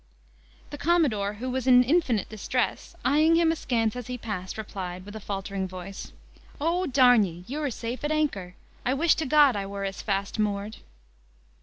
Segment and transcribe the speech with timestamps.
[0.71, 5.15] The commodore, who was in infinite distress, eyeing him askance as he passed, replied, with
[5.15, 6.11] a faltering voice,
[6.59, 7.43] "O, d ye!
[7.45, 8.55] you are safe at an anchor.
[8.83, 10.77] I wish to God I were as fast moored."